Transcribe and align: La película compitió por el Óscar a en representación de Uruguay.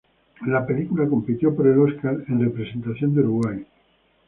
La 0.47 0.65
película 0.65 1.07
compitió 1.07 1.55
por 1.55 1.67
el 1.67 1.77
Óscar 1.77 2.17
a 2.27 2.31
en 2.31 2.39
representación 2.41 3.13
de 3.13 3.19
Uruguay. 3.21 3.67